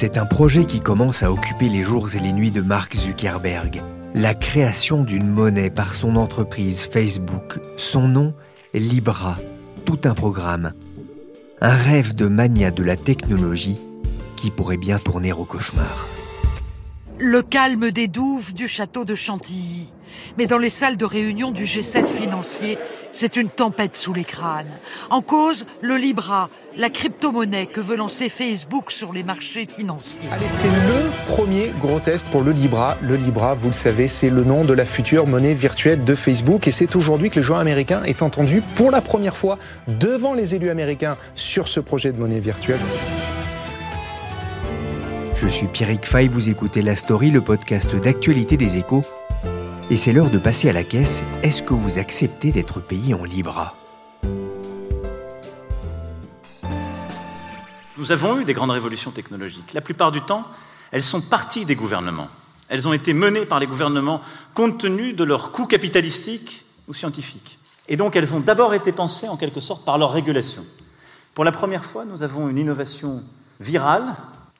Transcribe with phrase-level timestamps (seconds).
[0.00, 3.82] C'est un projet qui commence à occuper les jours et les nuits de Mark Zuckerberg.
[4.14, 8.32] La création d'une monnaie par son entreprise Facebook, son nom
[8.72, 9.38] Libra,
[9.84, 10.72] tout un programme.
[11.60, 13.76] Un rêve de mania de la technologie
[14.36, 16.06] qui pourrait bien tourner au cauchemar.
[17.18, 19.92] Le calme des douves du château de Chantilly.
[20.36, 22.78] Mais dans les salles de réunion du G7 financier,
[23.12, 24.70] c'est une tempête sous les crânes.
[25.10, 30.20] En cause, le Libra, la crypto-monnaie que veut lancer Facebook sur les marchés financiers.
[30.30, 32.96] Allez, c'est le premier gros test pour le Libra.
[33.02, 36.68] Le Libra, vous le savez, c'est le nom de la future monnaie virtuelle de Facebook.
[36.68, 40.54] Et c'est aujourd'hui que le joueur américain est entendu pour la première fois devant les
[40.54, 42.80] élus américains sur ce projet de monnaie virtuelle.
[45.34, 49.02] Je suis Pierrick Fay, vous écoutez La Story, le podcast d'actualité des échos.
[49.90, 51.22] Et c'est l'heure de passer à la caisse.
[51.42, 53.74] Est-ce que vous acceptez d'être payé en Libra?
[57.96, 59.72] Nous avons eu des grandes révolutions technologiques.
[59.72, 60.44] La plupart du temps,
[60.90, 62.28] elles sont parties des gouvernements.
[62.68, 64.20] Elles ont été menées par les gouvernements
[64.52, 67.58] compte tenu de leurs coûts capitalistiques ou scientifiques.
[67.88, 70.66] Et donc elles ont d'abord été pensées en quelque sorte par leur régulation.
[71.32, 73.22] Pour la première fois, nous avons une innovation
[73.58, 74.14] virale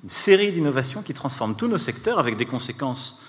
[0.05, 3.21] une série d'innovations qui transforment tous nos secteurs avec des conséquences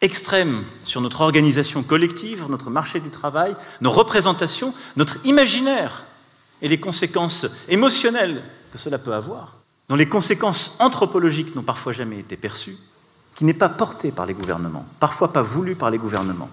[0.00, 6.04] extrêmes sur notre organisation collective, notre marché du travail, nos représentations, notre imaginaire
[6.62, 8.42] et les conséquences émotionnelles
[8.72, 9.56] que cela peut avoir,
[9.88, 12.76] dont les conséquences anthropologiques n'ont parfois jamais été perçues,
[13.34, 16.50] qui n'est pas porté par les gouvernements, parfois pas voulu par les gouvernements,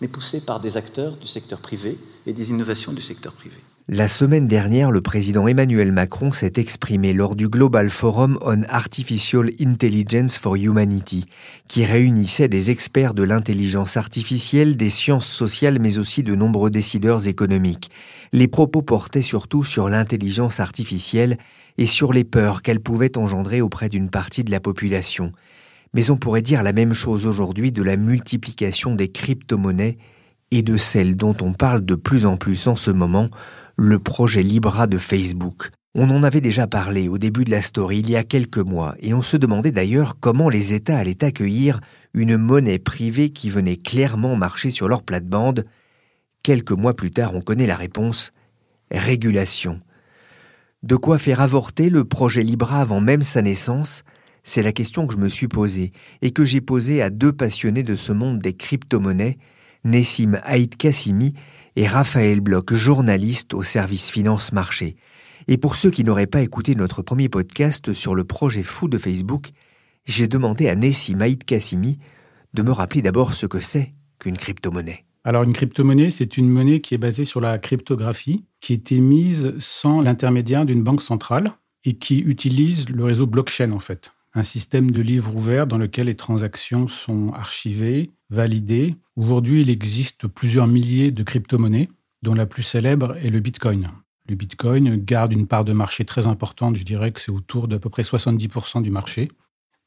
[0.00, 3.56] mais poussé par des acteurs du secteur privé et des innovations du secteur privé.
[3.88, 9.50] La semaine dernière, le président Emmanuel Macron s'est exprimé lors du Global Forum on Artificial
[9.60, 11.26] Intelligence for Humanity,
[11.68, 17.28] qui réunissait des experts de l'intelligence artificielle, des sciences sociales, mais aussi de nombreux décideurs
[17.28, 17.90] économiques.
[18.32, 21.36] Les propos portaient surtout sur l'intelligence artificielle
[21.76, 25.30] et sur les peurs qu'elle pouvait engendrer auprès d'une partie de la population.
[25.92, 29.98] Mais on pourrait dire la même chose aujourd'hui de la multiplication des crypto-monnaies
[30.50, 33.28] et de celle dont on parle de plus en plus en ce moment,
[33.76, 35.70] le projet Libra de Facebook.
[35.94, 38.94] On en avait déjà parlé au début de la story il y a quelques mois,
[38.98, 41.80] et on se demandait d'ailleurs comment les États allaient accueillir
[42.14, 45.66] une monnaie privée qui venait clairement marcher sur leur plate-bande.
[46.42, 48.32] Quelques mois plus tard, on connaît la réponse
[48.90, 49.80] régulation.
[50.82, 54.04] De quoi faire avorter le projet Libra avant même sa naissance?
[54.42, 57.82] C'est la question que je me suis posée et que j'ai posée à deux passionnés
[57.82, 59.38] de ce monde des crypto-monnaies,
[59.84, 61.34] Nessim Haït Kassimi
[61.76, 64.96] et Raphaël Bloch, journaliste au service Finance Marché.
[65.48, 68.98] Et pour ceux qui n'auraient pas écouté notre premier podcast sur le projet fou de
[68.98, 69.50] Facebook,
[70.06, 71.98] j'ai demandé à Nessim Haït Kassimi
[72.54, 75.04] de me rappeler d'abord ce que c'est qu'une crypto-monnaie.
[75.24, 79.54] Alors une crypto-monnaie, c'est une monnaie qui est basée sur la cryptographie, qui est émise
[79.58, 81.52] sans l'intermédiaire d'une banque centrale
[81.84, 86.06] et qui utilise le réseau blockchain en fait un système de livre ouvert dans lequel
[86.06, 88.96] les transactions sont archivées, validées.
[89.16, 91.88] Aujourd'hui, il existe plusieurs milliers de crypto-monnaies,
[92.22, 93.88] dont la plus célèbre est le Bitcoin.
[94.28, 97.78] Le Bitcoin garde une part de marché très importante, je dirais que c'est autour d'à
[97.78, 99.30] peu près 70% du marché.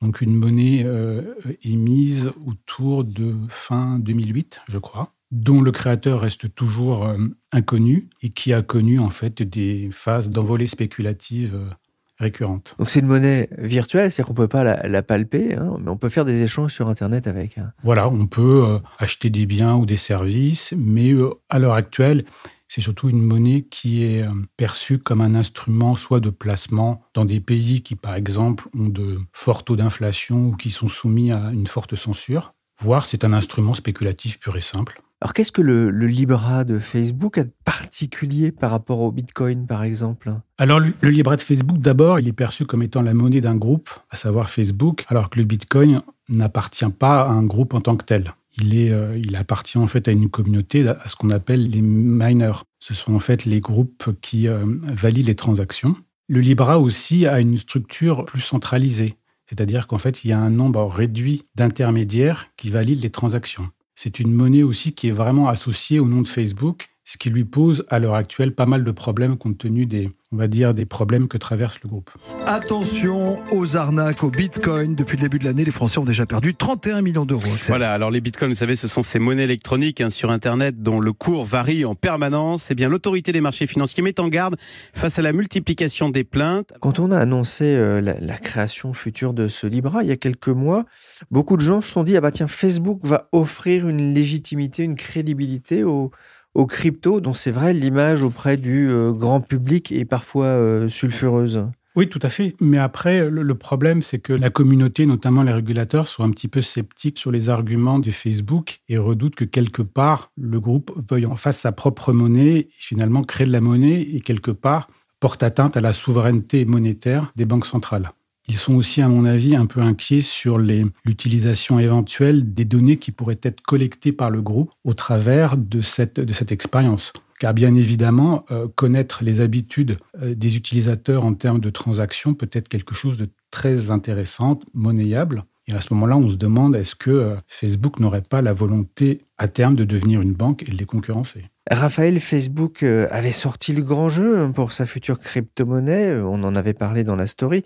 [0.02, 1.34] Donc une monnaie euh,
[1.64, 7.18] émise autour de fin 2008, je crois, dont le créateur reste toujours euh,
[7.52, 11.70] inconnu et qui a connu en fait des phases d'envolée spéculative euh,
[12.20, 12.76] récurrente.
[12.80, 16.10] Donc c'est une monnaie virtuelle, c'est-à-dire qu'on peut pas la, palper, hein, mais on peut
[16.10, 17.58] faire des échanges sur Internet avec.
[17.58, 17.72] Hein.
[17.84, 22.26] Voilà, on peut euh, acheter des biens ou des services, mais euh, à l'heure actuelle,
[22.68, 27.26] c'est surtout une monnaie qui est euh, perçue comme un instrument soit de placement dans
[27.26, 31.52] des pays qui, par exemple, ont de forts taux d'inflation ou qui sont soumis à
[31.54, 35.02] une forte censure, voire c'est un instrument spéculatif pur et simple.
[35.20, 39.84] Alors qu'est-ce que le, Libra de Facebook a de particulier par rapport au Bitcoin, par
[39.84, 40.32] exemple?
[40.60, 43.90] Alors le, Libra de Facebook, d'abord, il est perçu comme étant la monnaie d'un groupe,
[44.12, 46.00] à savoir Facebook, alors que le Bitcoin
[46.30, 48.34] n'appartient pas à un groupe en tant que tel.
[48.60, 51.82] Il, est, euh, il appartient en fait à une communauté, à ce qu'on appelle les
[51.82, 52.64] miners.
[52.80, 55.96] Ce sont en fait les groupes qui euh, valident les transactions.
[56.28, 59.16] Le Libra aussi a une structure plus centralisée,
[59.48, 63.70] c'est-à-dire qu'en fait, il y a un nombre réduit d'intermédiaires qui valident les transactions.
[64.00, 67.46] C'est une monnaie aussi qui est vraiment associée au nom de Facebook, ce qui lui
[67.46, 70.86] pose à l'heure actuelle pas mal de problèmes compte tenu des, on va dire, des
[70.86, 72.12] problèmes que traverse le groupe.
[72.46, 74.94] Attention aux arnaques au Bitcoin.
[74.94, 77.48] Depuis le début de l'année, les Français ont déjà perdu 31 millions d'euros.
[77.68, 81.00] Voilà, alors les Bitcoins, vous savez, ce sont ces monnaies électroniques hein, sur Internet dont
[81.00, 82.68] le cours varie en permanence.
[82.72, 84.58] Eh bien, l'autorité des marchés financiers met en garde
[84.94, 86.74] face à la multiplication des plaintes.
[86.82, 90.18] Quand on a annoncé euh, la, la, création future de ce Libra il y a
[90.18, 90.84] quelques mois,
[91.32, 94.96] beaucoup de gens se sont dit, ah bah tiens, Facebook va offrir une légitimité, une
[94.96, 96.12] crédibilité aux
[96.58, 101.68] aux crypto, dont c'est vrai l'image auprès du euh, grand public est parfois euh, sulfureuse.
[101.96, 102.56] Oui, tout à fait.
[102.60, 106.62] Mais après, le, problème, c'est que la communauté, notamment les régulateurs, sont un petit peu
[106.62, 111.36] sceptiques sur les arguments de Facebook et redoutent que quelque part, le groupe veuille en
[111.36, 114.90] face sa propre monnaie et finalement créer de la monnaie et quelque part
[115.20, 118.10] porte atteinte à la souveraineté monétaire des banques centrales.
[118.50, 123.12] Ils sont aussi, à mon avis, un peu inquiets sur l'utilisation éventuelle des données qui
[123.12, 127.12] pourraient être collectées par le groupe au travers de cette, expérience.
[127.40, 132.50] Car bien évidemment, euh, connaître les habitudes euh, des utilisateurs en termes de transactions peut
[132.52, 135.44] être quelque chose de très intéressant, monnayable.
[135.68, 139.26] Et à ce moment-là, on se demande est-ce que euh, Facebook n'aurait pas la volonté
[139.38, 141.46] à terme de devenir une banque et de les concurrencer?
[141.70, 146.16] Raphaël, Facebook avait sorti le grand jeu pour sa future crypto-monnaie.
[146.22, 147.66] On en avait parlé dans la story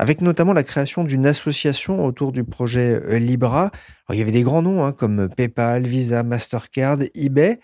[0.00, 3.70] avec notamment la création d'une association autour du projet euh, Libra.
[4.08, 7.60] il y avait des grands noms hein, comme PayPal, Visa, Mastercard, eBay.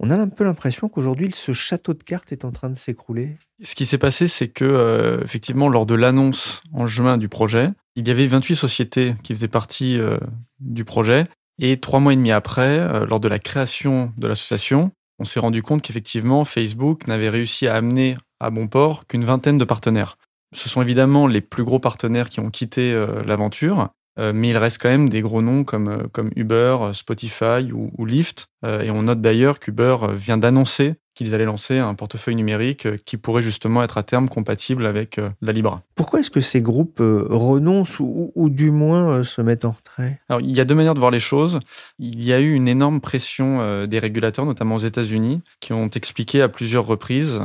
[0.00, 3.36] On a un peu l'impression qu'aujourd'hui, ce château de cartes est en train de s'écrouler.
[3.62, 7.70] Ce qui s'est passé, c'est que, euh, effectivement, lors de l'annonce en juin du projet,
[7.94, 10.18] il y avait 28 sociétés qui faisaient partie euh,
[10.58, 11.22] du projet.
[11.60, 14.90] Et trois mois et demi après, lors de la création de l'association,
[15.20, 19.56] on s'est rendu compte qu'effectivement, Facebook n'avait réussi à amener à bon port qu'une vingtaine
[19.56, 20.18] de partenaires.
[20.54, 24.56] Ce sont évidemment les plus gros partenaires qui ont quitté euh, l'aventure, euh, mais il
[24.56, 28.46] reste quand même des gros noms comme, euh, Uber, Spotify ou, ou Lyft.
[28.64, 33.16] et on note d'ailleurs qu'Uber vient d'annoncer qu'ils allaient lancer un portefeuille numérique euh, qui
[33.16, 35.82] pourrait justement être à terme compatible avec euh, la Libra.
[35.96, 40.20] Pourquoi est-ce que ces groupes euh, renoncent ou, du moins se mettent en retrait?
[40.28, 41.58] Alors, il y a deux manières de voir les choses.
[41.98, 46.42] Il y a eu une énorme pression des régulateurs, notamment aux États-Unis, qui ont expliqué
[46.42, 47.40] à plusieurs reprises,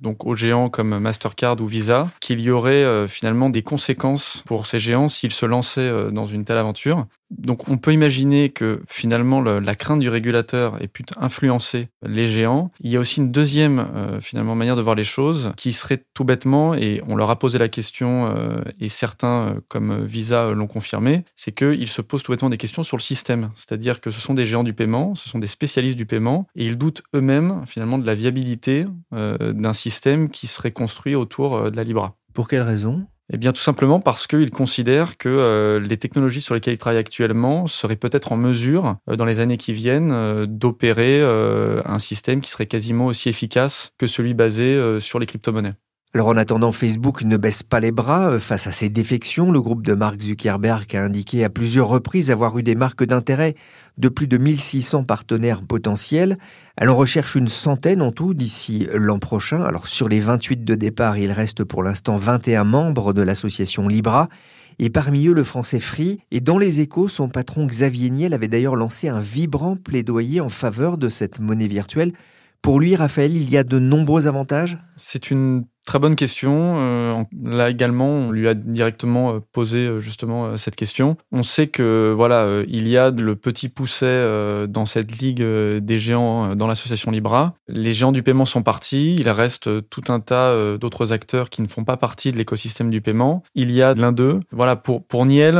[0.00, 4.80] donc aux géants comme Mastercard ou Visa, qu'il y aurait finalement des conséquences pour ces
[4.80, 7.06] géants s'ils se lançaient dans une telle aventure
[7.38, 12.70] donc on peut imaginer que finalement la crainte du régulateur ait pu influencer les géants.
[12.80, 16.04] Il y a aussi une deuxième euh, finalement manière de voir les choses qui serait
[16.14, 20.50] tout bêtement, et on leur a posé la question, euh, et certains euh, comme Visa
[20.52, 23.50] l'ont confirmé, c'est qu'ils se posent tout bêtement des questions sur le système.
[23.54, 26.66] C'est-à-dire que ce sont des géants du paiement, ce sont des spécialistes du paiement, et
[26.66, 31.84] ils doutent eux-mêmes finalement de la viabilité d'un système qui serait construit autour de la
[31.84, 32.16] Libra.
[32.34, 33.06] Pour quelle raison?
[33.32, 36.98] Eh bien, tout simplement parce qu'ils considèrent que euh, les technologies sur lesquelles ils travaillent
[36.98, 42.40] actuellement seraient peut-être en mesure, euh, dans les années qui viennent, euh, d'opérer un système
[42.40, 45.72] qui serait quasiment aussi efficace que celui basé sur les crypto-monnaies.
[46.14, 49.50] Alors en attendant, Facebook ne baisse pas les bras face à ces défections.
[49.50, 53.54] Le groupe de Mark Zuckerberg a indiqué à plusieurs reprises avoir eu des marques d'intérêt
[53.96, 56.36] de plus de 1600 partenaires potentiels.
[56.76, 59.62] Elle en recherche une centaine en tout d'ici l'an prochain.
[59.62, 64.28] Alors sur les 28 de départ, il reste pour l'instant 21 membres de l'association Libra.
[64.78, 66.18] Et parmi eux, le français Free.
[66.30, 70.50] Et dans les échos, son patron Xavier Niel avait d'ailleurs lancé un vibrant plaidoyer en
[70.50, 72.12] faveur de cette monnaie virtuelle.
[72.60, 74.76] Pour lui, Raphaël, il y a de nombreux avantages?
[74.96, 76.76] C'est une Très bonne question.
[76.78, 81.16] Euh, là également, on lui a directement euh, posé euh, justement cette question.
[81.32, 86.54] On sait que voilà, il y a le petit pousset dans cette ligue des géants
[86.54, 87.54] dans l'association Libra.
[87.68, 89.16] Les géants du paiement sont partis.
[89.18, 93.00] Il reste tout un tas d'autres acteurs qui ne font pas partie de l'écosystème du
[93.00, 93.42] paiement.
[93.54, 94.40] Il y a l'un d'eux.
[94.52, 95.58] Voilà, pour pour Niel,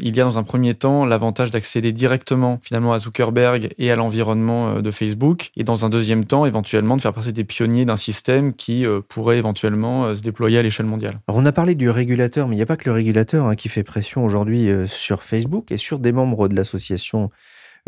[0.00, 3.96] il y a dans un premier temps l'avantage d'accéder directement finalement à Zuckerberg et à
[3.96, 7.96] l'environnement de Facebook, et dans un deuxième temps, éventuellement, de faire partie des pionniers d'un
[7.96, 11.20] système qui pourrait éventuellement euh, se déployer à l'échelle mondiale.
[11.28, 13.54] Alors on a parlé du régulateur, mais il n'y a pas que le régulateur hein,
[13.54, 17.30] qui fait pression aujourd'hui euh, sur Facebook et sur des membres de l'association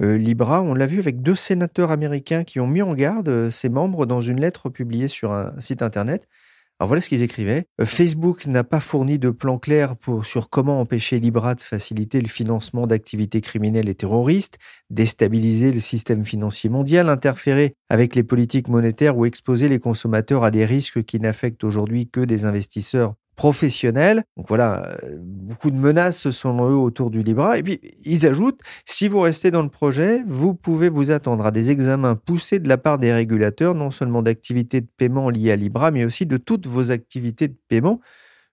[0.00, 0.62] euh, Libra.
[0.62, 4.20] On l'a vu avec deux sénateurs américains qui ont mis en garde ces membres dans
[4.20, 6.28] une lettre publiée sur un site internet.
[6.78, 7.64] Alors voilà ce qu'ils écrivaient.
[7.80, 12.28] Euh, Facebook n'a pas fourni de plan clair sur comment empêcher Libra de faciliter le
[12.28, 14.58] financement d'activités criminelles et terroristes,
[14.90, 20.50] déstabiliser le système financier mondial, interférer avec les politiques monétaires ou exposer les consommateurs à
[20.50, 24.24] des risques qui n'affectent aujourd'hui que des investisseurs professionnels.
[24.36, 27.58] Donc voilà, euh, beaucoup de menaces sont eux autour du Libra.
[27.58, 31.50] Et puis ils ajoutent, si vous restez dans le projet, vous pouvez vous attendre à
[31.50, 35.56] des examens poussés de la part des régulateurs, non seulement d'activités de paiement liées à
[35.56, 38.00] Libra, mais aussi de toutes vos activités de paiement.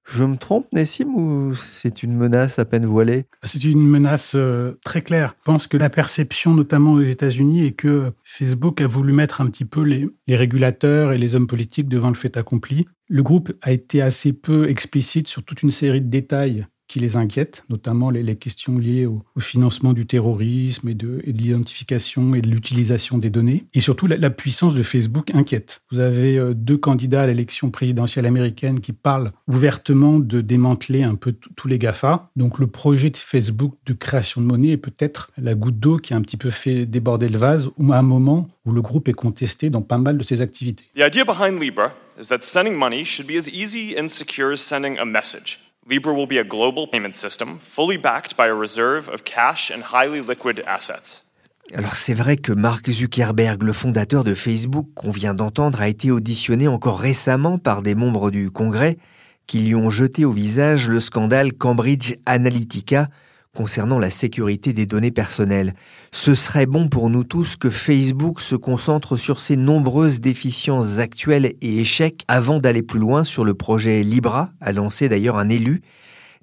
[0.05, 3.25] Je me trompe, Nessim, ou c'est une menace à peine voilée?
[3.43, 5.35] C'est une menace euh, très claire.
[5.39, 9.47] Je pense que la perception, notamment aux États-Unis, est que Facebook a voulu mettre un
[9.47, 12.85] petit peu les, les régulateurs et les hommes politiques devant le fait accompli.
[13.07, 17.15] Le groupe a été assez peu explicite sur toute une série de détails qui les
[17.15, 23.17] inquiètent, notamment les, questions liées au, financement du terrorisme et de, l'identification et de l'utilisation
[23.17, 23.65] des données.
[23.73, 25.83] Et surtout, la, puissance de Facebook inquiète.
[25.91, 31.15] Vous avez euh, deux candidats à l'élection présidentielle américaine qui parlent ouvertement de démanteler un
[31.15, 32.29] peu tous les GAFA.
[32.35, 36.13] Donc le projet de Facebook de création de monnaie est peut-être la goutte d'eau qui
[36.13, 39.07] a un petit peu fait déborder le vase ou à un moment où le groupe
[39.07, 40.85] est contesté dans pas mal de ses activités.
[40.95, 44.57] The idea behind Libra is that sending money should be as easy and secure as
[44.57, 45.59] sending a message.
[45.89, 49.81] Libra will be a global payment system, fully backed by a reserve of cash and
[49.91, 51.25] highly liquid assets.
[51.73, 56.09] Alors c'est vrai que Mark Zuckerberg, le fondateur de Facebook qu'on vient d'entendre, a été
[56.11, 58.97] auditionné encore récemment par des membres du Congrès
[59.45, 63.09] qui lui ont jeté au visage le scandale Cambridge Analytica
[63.55, 65.73] concernant la sécurité des données personnelles.
[66.11, 71.53] Ce serait bon pour nous tous que Facebook se concentre sur ses nombreuses déficiences actuelles
[71.61, 75.81] et échecs avant d'aller plus loin sur le projet Libra, a lancé d'ailleurs un élu.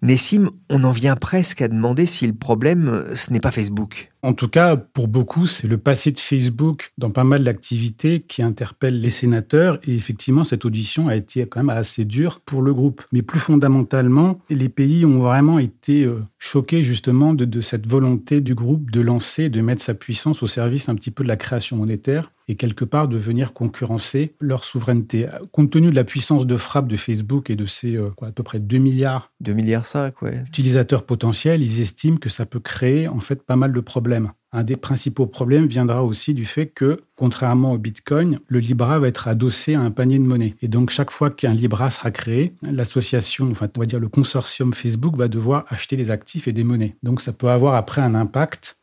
[0.03, 4.11] Nessim, on en vient presque à demander si le problème, ce n'est pas Facebook.
[4.23, 8.43] En tout cas, pour beaucoup, c'est le passé de Facebook dans pas mal d'activités qui
[8.43, 9.79] interpellent les sénateurs.
[9.87, 13.03] Et effectivement, cette audition a été quand même assez dure pour le groupe.
[13.13, 18.55] Mais plus fondamentalement, les pays ont vraiment été euh, choqués justement de, cette volonté du
[18.55, 21.77] groupe de lancer, de mettre sa puissance au service un petit peu de la création
[21.77, 25.27] monétaire et quelque part de venir concurrencer leur souveraineté.
[25.53, 28.43] Compte tenu de la puissance de frappe de Facebook et de ses euh, à peu
[28.43, 30.43] près 2 milliards, 2 milliards 5, ouais.
[30.49, 34.10] utilisateurs potentiels, ils estiment que ça peut créer en fait pas mal de problèmes
[34.53, 39.09] un des principaux problèmes viendra aussi du fait que, contrairement au Bitcoin, le Libra va
[39.09, 40.57] être adossé à un panier de monnaie.
[40.61, 44.75] Et donc, chaque fois qu'un Libra sera créé, l'association, enfin, on va dire le consortium
[44.75, 46.97] Facebook va devoir acheter des actifs et des monnaies.
[47.03, 48.79] Donc, ça peut avoir après un impact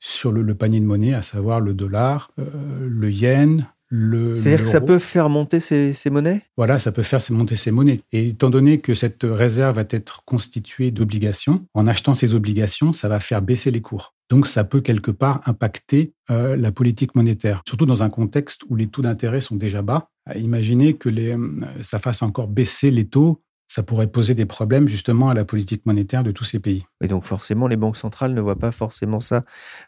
[0.00, 2.44] sur le, panier de monnaie, à savoir le dollar, euh,
[2.88, 6.42] le yen, c'est-à-dire que ça peut faire monter ces, monnaies?
[6.58, 8.02] Voilà, ça peut faire monter ces monnaies.
[8.12, 13.08] Et étant donné que cette réserve va être constituée d'obligations, en achetant ces obligations, ça
[13.08, 14.14] va faire baisser les cours.
[14.30, 18.76] Donc ça peut quelque part impacter euh, la politique monétaire, surtout dans un contexte où
[18.76, 20.10] les taux d'intérêt sont déjà bas.
[20.36, 24.88] Imaginez que les, euh, ça fasse encore baisser les taux ça pourrait poser des problèmes
[24.88, 26.84] justement à la politique monétaire de tous ces pays.
[27.02, 29.44] Et donc forcément, les banques centrales ne voient pas forcément ça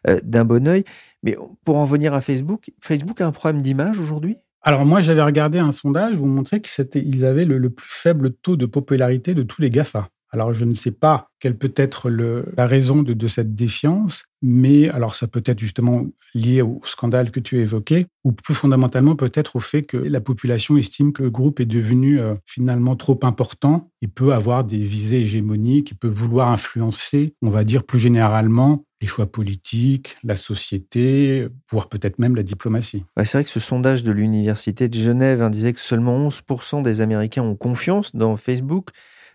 [0.07, 0.85] euh, d'un bon oeil.
[1.23, 4.37] Mais pour en venir à Facebook, Facebook a un problème d'image aujourd'hui?
[4.63, 8.35] Alors moi, j'avais regardé un sondage où on montrait qu'ils avaient le, le, plus faible
[8.35, 10.09] taux de popularité de tous les GAFA.
[10.33, 15.15] Alors je ne sais pas quelle peut être la raison de, cette défiance, mais alors
[15.15, 19.61] ça peut être justement lié au scandale que tu évoqué, ou plus fondamentalement peut-être au
[19.61, 24.09] fait que la population estime que le groupe est devenu euh, finalement trop important et
[24.09, 29.07] peut avoir des visées hégémoniques, et peut vouloir influencer, on va dire plus généralement, les
[29.07, 33.05] choix politiques, la société, voire peut-être même la diplomatie.
[33.17, 37.43] c'est vrai que ce sondage de l'Université de Genève disait que seulement 11% des Américains
[37.43, 38.91] ont confiance dans Facebook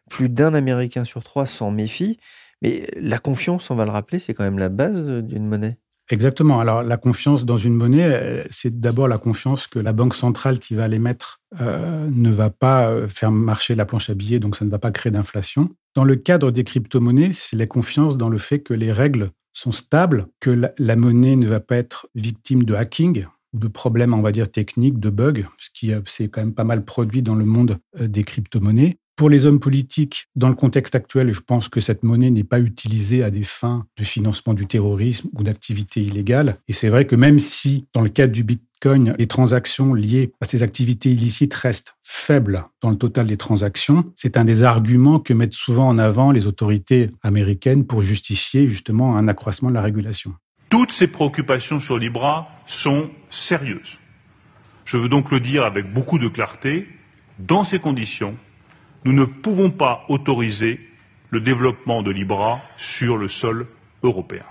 [0.10, 2.18] plus d'un Américain sur trois s'en méfie.
[2.62, 5.78] Mais la confiance, on va le rappeler, c'est quand même la base d'une monnaie.
[6.10, 6.60] Exactement.
[6.60, 10.60] Alors la confiance dans une monnaie, euh, c'est d'abord la confiance que la banque centrale
[10.60, 14.56] qui va l'émettre euh, ne va pas euh, faire marcher la planche à billets, donc
[14.56, 15.70] ça ne va pas créer d'inflation.
[15.96, 19.72] Dans le cadre des crypto-monnaies, c'est la confiance dans le fait que les règles sont
[19.72, 24.22] stables, que la, la monnaie ne va pas être victime de hacking de problèmes, on
[24.22, 27.46] va dire, techniques, de bugs, ce qui s'est quand même pas mal produit dans le
[27.46, 28.98] monde des crypto-monnaies.
[29.16, 32.60] Pour les hommes politiques, dans le contexte actuel, je pense que cette monnaie n'est pas
[32.60, 36.58] utilisée à des fins de financement du terrorisme ou d'activités illégales.
[36.68, 40.46] Et c'est vrai que même si, dans le cadre du Bitcoin, les transactions liées à
[40.46, 45.34] ces activités illicites restent faibles dans le total des transactions, c'est un des arguments que
[45.34, 50.34] mettent souvent en avant les autorités américaines pour justifier justement un accroissement de la régulation.
[50.68, 53.98] Toutes ces préoccupations sur Libra sont sérieuses.
[54.84, 56.90] Je veux donc le dire avec beaucoup de clarté,
[57.40, 58.36] dans ces conditions,
[59.06, 60.80] nous ne pouvons pas autoriser
[61.30, 63.68] le développement de Libra sur le sol
[64.02, 64.46] européen.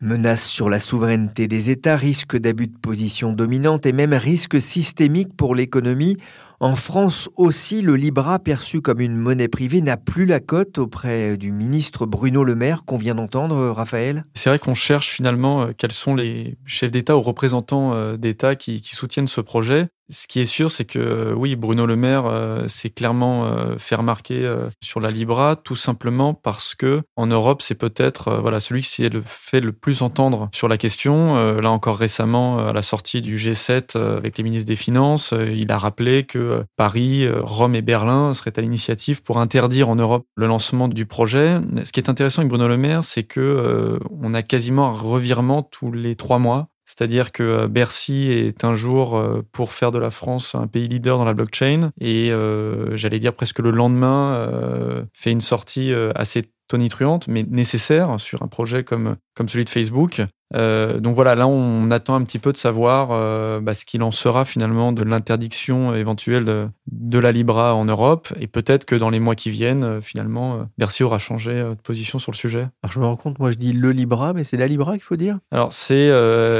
[0.00, 5.34] Menace sur la souveraineté des États, risque d'abus de position dominante et même risque systémique
[5.36, 6.18] pour l'économie.
[6.58, 11.36] En France aussi, le Libra, perçu comme une monnaie privée, n'a plus la cote auprès
[11.36, 14.24] du ministre Bruno Le Maire qu'on vient d'entendre, Raphaël?
[14.34, 18.56] C'est vrai qu'on cherche finalement euh, quels sont les chefs d'État ou représentants euh, d'État
[18.56, 19.88] qui, soutiennent ce projet.
[20.08, 22.32] Ce qui est sûr, c'est que euh, oui, Bruno Le Maire
[22.68, 28.38] s'est clairement fait remarquer sur la Libra, tout simplement parce que en Europe, c'est peut-être
[28.40, 31.60] voilà celui qui s'est fait le plus entendre sur la question.
[31.60, 35.78] là encore récemment, à la sortie du G7 avec les ministres des Finances, il a
[35.78, 36.45] rappelé que
[36.76, 41.58] Paris, Rome et Berlin seraient à l'initiative pour interdire en Europe le lancement du projet.
[41.84, 45.62] Ce qui est intéressant avec Bruno Le Maire, c'est que on a quasiment un revirement
[45.62, 49.98] tous les trois mois c'est-à-dire que euh, Bercy est un jour euh, pour faire de
[49.98, 54.16] la France un pays leader dans la blockchain et euh, j'allais dire presque le lendemain
[55.12, 60.22] fait une sortie assez tonitruante mais nécessaire sur un projet comme, comme celui de Facebook.
[60.54, 64.02] Euh, donc voilà, là on attend un petit peu de savoir euh, bah, ce qu'il
[64.04, 69.10] en sera finalement de l'interdiction éventuelle de, la Libra en Europe et peut-être que dans
[69.10, 72.68] les mois qui viennent, euh, finalement, Bercy aura changé de position sur le sujet.
[72.82, 75.02] Alors je me rends compte, moi je dis le Libra, mais c'est la Libra qu'il
[75.02, 75.38] faut dire?
[75.50, 76.10] Alors c'est...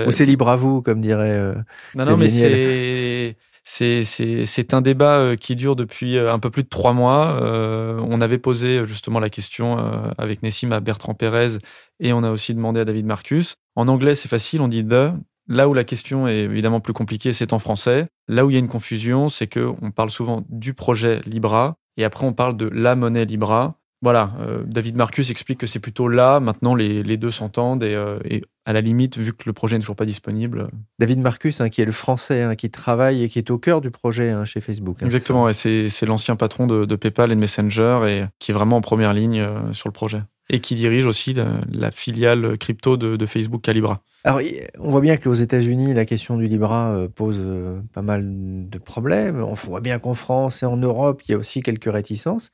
[0.06, 1.54] Ou c'est Libra vous, comme dirait...
[1.94, 3.36] non, non, mais c'est...
[3.68, 7.40] C'est un débat qui dure depuis un peu plus de trois mois.
[7.42, 9.76] on avait posé justement la question
[10.18, 11.58] avec Nessim à Bertrand Pérez
[11.98, 13.56] et on a aussi demandé à David Marcus.
[13.74, 15.10] En anglais, c'est facile, on dit the.
[15.48, 18.06] Là où la question est évidemment plus compliquée, c'est en français.
[18.28, 22.04] Là où il y a une confusion, c'est qu'on parle souvent du projet Libra et
[22.04, 23.78] après on parle de la monnaie Libra.
[24.02, 28.42] Voilà, euh, David Marcus explique que c'est plutôt là, maintenant les, deux s'entendent euh, et,
[28.66, 30.68] à la limite, vu que le projet n'est toujours pas disponible.
[30.98, 33.80] David Marcus, hein, qui est le français, hein, qui travaille et qui est au cœur
[33.80, 35.02] du projet hein, chez Facebook.
[35.02, 39.14] Exactement, c'est l'ancien patron de, PayPal et de Messenger et qui est vraiment en première
[39.14, 44.00] ligne euh, sur le projet et qui dirige aussi la, filiale crypto de, Facebook Calibra.
[44.24, 44.40] Alors,
[44.78, 48.24] on voit bien qu'aux États-Unis, la question du Libra euh, pose euh, pas mal
[48.68, 49.42] de problèmes.
[49.42, 52.50] On voit bien qu'en France et en Europe, il y a aussi quelques réticences.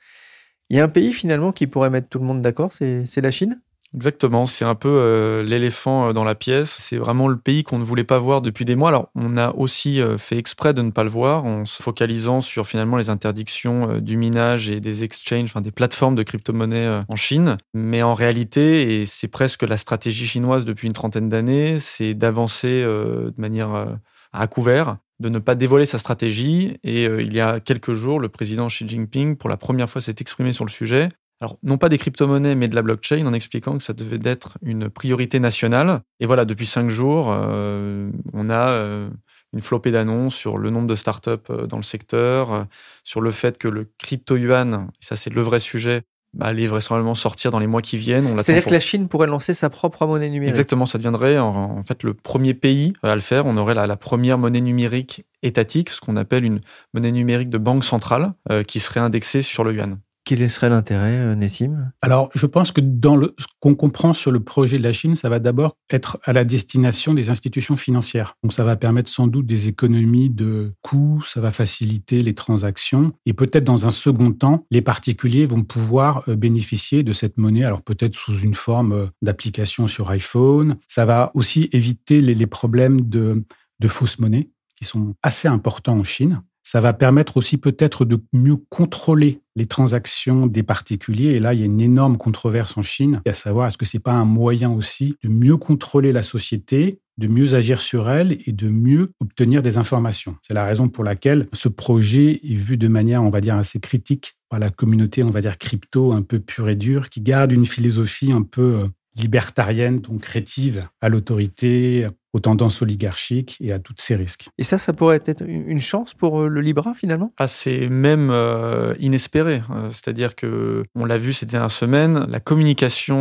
[0.73, 3.31] Il y a un pays finalement qui pourrait mettre tout le monde d'accord, c'est la
[3.31, 3.61] Chine?
[3.95, 6.79] Exactement, c'est un peu euh, l'éléphant euh, dans la pièce.
[6.81, 8.89] C'est vraiment le pays qu'on ne voulait pas voir depuis des mois.
[8.89, 12.41] Alors, on a aussi euh, fait exprès de ne pas le voir en se focalisant
[12.41, 17.17] sur finalement les interdictions du minage et des exchanges, enfin des plateformes de crypto-monnaies en
[17.17, 17.59] Chine.
[17.75, 22.83] Mais en réalité, et c'est presque la stratégie chinoise depuis une trentaine d'années, c'est d'avancer
[22.83, 23.99] de manière
[24.33, 26.77] à couvert de ne pas dévoiler sa stratégie.
[26.85, 30.17] Et il y a quelques jours, le président Xi Jinping, pour la première fois, s'est
[30.19, 31.09] exprimé sur le sujet
[31.43, 34.59] alors, non pas des crypto-monnaies, mais de la blockchain, en expliquant que ça devait être
[34.63, 36.03] une priorité nationale.
[36.21, 39.11] Et voilà, depuis cinq jours, euh, on a euh,
[39.53, 42.69] une flopée d'annonces sur le nombre de startups euh, dans le secteur,
[43.03, 46.03] sur le fait que le crypto-yuan, ça c'est le vrai sujet,
[46.35, 48.39] bah, allait vraisemblablement sortir dans les mois qui viennent.
[48.41, 52.03] C'est-à-dire que la Chine pourrait lancer sa propre monnaie numérique Exactement, ça deviendrait en, fait
[52.03, 53.47] le premier pays à le faire.
[53.47, 56.61] On aurait la, première monnaie numérique étatique, ce qu'on appelle une
[56.95, 58.33] monnaie numérique de banque centrale,
[58.67, 59.99] qui serait indexée sur le yuan.
[60.25, 61.91] Quel serait l'intérêt, euh, Nessim?
[62.01, 65.29] Alors, je pense que dans ce qu'on comprend sur le projet de la Chine, ça
[65.29, 68.37] va d'abord être à la destination des institutions financières.
[68.43, 73.13] Donc, ça va permettre sans doute des économies de coûts, ça va faciliter les transactions.
[73.27, 77.65] Et peut-être dans un second temps, les particuliers vont pouvoir euh, bénéficier de cette monnaie,
[77.65, 80.77] alors peut-être sous une forme euh, d'application sur iPhone.
[80.87, 83.45] Ça va aussi éviter les, problèmes de
[83.89, 86.43] fausses monnaies qui sont assez importants en Chine.
[86.63, 91.31] Ça va permettre aussi peut-être de mieux contrôler les transactions des particuliers.
[91.31, 93.99] Et là, il y a une énorme controverse en Chine, à savoir est-ce que c'est
[93.99, 98.53] pas un moyen aussi de mieux contrôler la société, de mieux agir sur elle et
[98.53, 100.37] de mieux obtenir des informations?
[100.43, 103.81] C'est la raison pour laquelle ce projet est vu de manière, on va dire, assez
[103.81, 107.53] critique par la communauté, on va dire, crypto, un peu pure et dure, qui garde
[107.53, 113.79] une philosophie un peu euh, libertarienne, donc rétive à l'autorité, aux tendances oligarchiques et à
[113.79, 114.49] tous ces risques.
[114.59, 117.33] Et ça, ça pourrait être une chance pour euh, le Libra finalement?
[117.39, 119.63] Ah, C'est même euh, inespéré.
[119.71, 123.13] Euh, c'est-à-dire que on l'a vu ces dernières semaines, la communication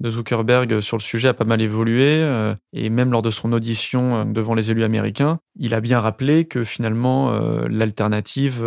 [0.00, 2.26] de Zuckerberg sur le sujet a pas mal évolué
[2.72, 6.64] et même lors de son audition devant les élus américains, il a bien rappelé que
[6.64, 7.32] finalement
[7.68, 8.64] l'alternative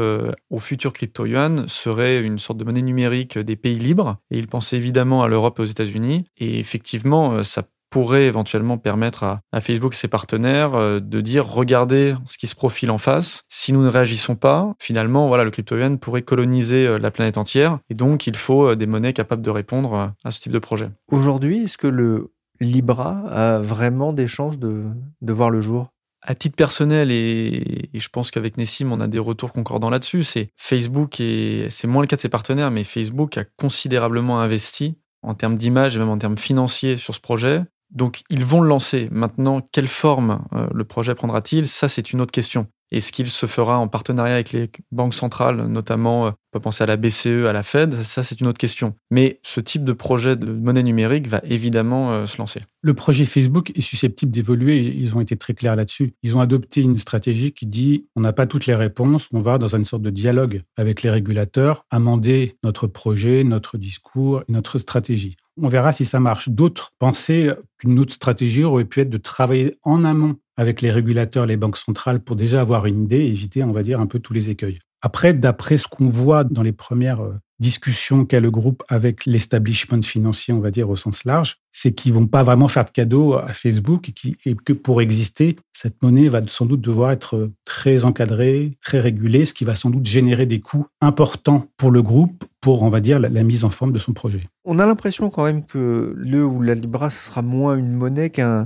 [0.50, 4.78] au futur crypto-yuan serait une sorte de monnaie numérique des pays libres et il pensait
[4.78, 9.98] évidemment à l'Europe et aux États-Unis et effectivement ça pourrait éventuellement permettre à, Facebook et
[9.98, 13.44] ses partenaires euh, de dire regardez ce qui se profile en face.
[13.50, 17.38] Si nous ne réagissons pas, finalement, voilà, le crypto yuan pourrait coloniser euh, la planète
[17.38, 17.80] entière.
[17.90, 20.90] Et donc, il faut euh, des monnaies capables de répondre à ce type de projet.
[21.12, 24.84] Aujourd'hui, est-ce que le Libra a vraiment des chances de,
[25.22, 25.90] de voir le jour?
[26.22, 30.50] À titre personnel, et, je pense qu'avec Nessim, on a des retours concordants là-dessus, c'est
[30.58, 35.34] Facebook, et c'est moins le cas de ses partenaires, mais Facebook a considérablement investi en
[35.34, 37.64] termes d'image et même en termes financiers sur ce projet.
[37.92, 39.08] Donc ils vont le lancer.
[39.12, 41.68] Maintenant, quelle forme euh, le projet prendra-t-il?
[41.68, 42.68] Ça, c'est une autre question.
[42.92, 46.84] Est-ce qu'il se fera en partenariat avec les banques centrales, notamment, euh, on peut penser
[46.84, 48.02] à la BCE, à la Fed?
[48.02, 48.96] Ça, c'est une autre question.
[49.12, 52.62] Mais ce type de projet de monnaie numérique va évidemment euh, se lancer.
[52.82, 54.80] Le projet Facebook est susceptible d'évoluer.
[54.80, 56.14] Ils ont été très clairs là-dessus.
[56.24, 59.60] Ils ont adopté une stratégie qui dit on n'a pas toutes les réponses, on va
[59.60, 65.38] dans une sorte de dialogue avec les régulateurs, amender notre projet, notre discours, notre stratégie.
[65.62, 66.50] On verra si ça marche.
[66.50, 71.46] D'autres pensaient qu'une autre stratégie aurait pu être de travailler en amont avec les régulateurs,
[71.46, 74.20] les banques centrales, pour déjà avoir une idée et éviter, on va dire, un peu
[74.20, 74.80] tous les écueils.
[75.02, 80.02] Après, d'après ce qu'on voit dans les premières euh, discussions qu'a le groupe avec l'establishment
[80.02, 83.34] financier, on va dire au sens large, c'est qu'ils vont pas vraiment faire de cadeaux
[83.34, 84.10] à Facebook
[84.46, 89.46] et, que pour exister, cette monnaie va sans doute devoir être très encadrée, très régulée,
[89.46, 93.00] ce qui va sans doute générer des coûts importants pour le groupe pour, on va
[93.00, 94.44] dire, la, mise en forme de son projet.
[94.66, 98.30] On a l'impression quand même que le ou la Libra, ce sera moins une monnaie
[98.30, 98.66] qu'un euh,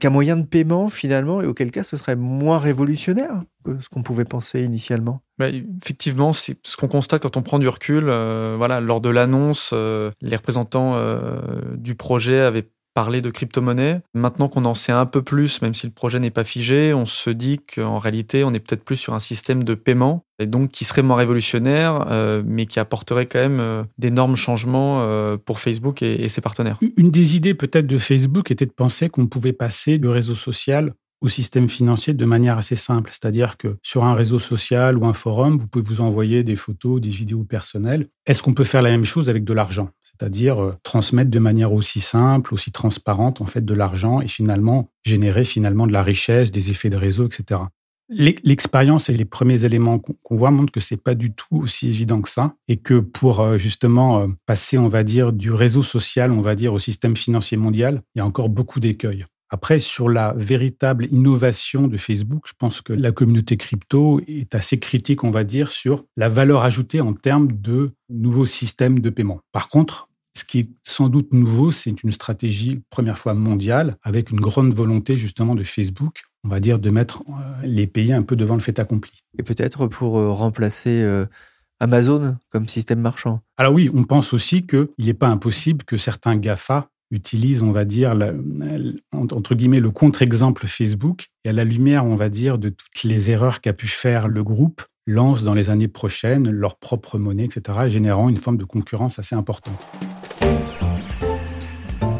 [0.00, 4.02] qu'un moyen de paiement finalement, et auquel cas ce serait moins révolutionnaire que ce qu'on
[4.02, 5.22] pouvait penser initialement.
[5.38, 8.08] Bah, effectivement, c'est ce qu'on constate quand on prend du recul.
[8.08, 10.96] Euh, voilà, lors de l'annonce, euh, les représentants
[11.76, 14.00] du projet avaient parler de crypto-monnaie.
[14.14, 17.04] Maintenant qu'on en sait un peu plus, même si le projet n'est pas figé, on
[17.04, 20.70] se dit qu'en réalité, on est peut-être plus sur un système de paiement, et donc
[20.70, 25.60] qui serait moins révolutionnaire, euh, mais qui apporterait quand même euh, d'énormes changements euh, pour
[25.60, 26.78] Facebook et, ses partenaires.
[26.96, 30.94] Une des idées peut-être de Facebook était de penser qu'on pouvait passer du réseau social
[31.20, 33.10] au système financier de manière assez simple.
[33.12, 37.00] C'est-à-dire que sur un réseau social ou un forum, vous pouvez vous envoyer des photos,
[37.00, 38.06] des vidéos personnelles.
[38.24, 39.90] Est-ce qu'on peut faire la même chose avec de l'argent?
[40.18, 44.90] C'est-à-dire euh, transmettre de manière aussi simple, aussi transparente en fait de l'argent et finalement
[45.04, 47.60] générer finalement de la richesse, des effets de réseau, etc.
[48.08, 52.20] L'expérience et les premiers éléments qu'on voit montrent que c'est pas du tout aussi évident
[52.20, 56.30] que ça et que pour euh, justement euh, passer, on va dire, du réseau social,
[56.30, 59.26] on va dire, au système financier mondial, il y a encore beaucoup d'écueils.
[59.48, 64.80] Après, sur la véritable innovation de Facebook, je pense que la communauté crypto est assez
[64.80, 69.40] critique, on va dire, sur la valeur ajoutée en termes de nouveaux systèmes de paiement.
[69.52, 70.05] Par contre,
[70.36, 74.74] ce qui est sans doute nouveau, c'est une stratégie, première fois mondiale, avec une grande
[74.74, 77.32] volonté justement de Facebook, on va dire, de mettre euh,
[77.64, 79.22] les pays un peu devant le fait accompli.
[79.38, 81.24] Et peut-être pour euh, remplacer euh,
[81.80, 83.40] Amazon comme système marchand.
[83.56, 87.84] Alors oui, on pense aussi qu'il n'est pas impossible que certains GAFA utilisent, on va
[87.84, 88.14] dire,
[89.12, 93.30] entre guillemets, le contre-exemple Facebook, et à la lumière, on va dire, de toutes les
[93.30, 97.78] erreurs qu'a pu faire le groupe, lancent dans les années prochaines leur propre monnaie, etc.,
[97.88, 99.86] générant une forme de concurrence assez importante.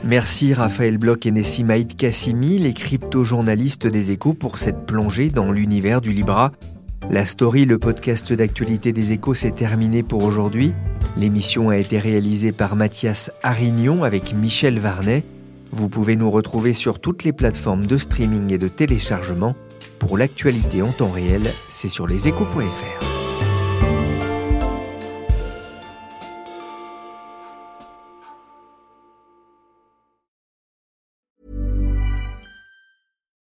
[0.07, 6.01] Merci Raphaël Bloch et Nessimaïd Kassimi, les crypto-journalistes des échos, pour cette plongée dans l'univers
[6.01, 6.53] du Libra.
[7.11, 10.73] La story, le podcast d'actualité des échos, s'est terminé pour aujourd'hui.
[11.17, 15.25] L'émission a été réalisée par Mathias Arignon avec Michel Varnet.
[15.73, 19.57] Vous pouvez nous retrouver sur toutes les plateformes de streaming et de téléchargement.
[19.99, 23.16] Pour l'actualité en temps réel, c'est sur leséchos.fr.